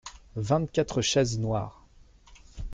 [0.35, 1.85] Vingt-quatre chaises noires.